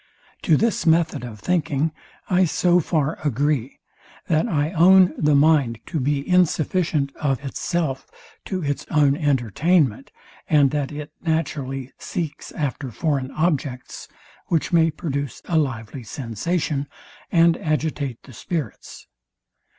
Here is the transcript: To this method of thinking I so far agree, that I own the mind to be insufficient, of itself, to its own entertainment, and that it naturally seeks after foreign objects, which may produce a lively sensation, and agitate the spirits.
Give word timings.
To 0.41 0.57
this 0.57 0.87
method 0.87 1.23
of 1.23 1.39
thinking 1.41 1.91
I 2.27 2.45
so 2.45 2.79
far 2.79 3.19
agree, 3.23 3.81
that 4.29 4.47
I 4.47 4.71
own 4.71 5.13
the 5.15 5.35
mind 5.35 5.79
to 5.85 5.99
be 5.99 6.27
insufficient, 6.27 7.15
of 7.17 7.45
itself, 7.45 8.07
to 8.45 8.63
its 8.63 8.83
own 8.89 9.15
entertainment, 9.15 10.09
and 10.49 10.71
that 10.71 10.91
it 10.91 11.11
naturally 11.21 11.91
seeks 11.99 12.51
after 12.53 12.89
foreign 12.89 13.29
objects, 13.29 14.07
which 14.47 14.73
may 14.73 14.89
produce 14.89 15.43
a 15.45 15.59
lively 15.59 16.01
sensation, 16.01 16.87
and 17.31 17.55
agitate 17.57 18.23
the 18.23 18.33
spirits. 18.33 19.05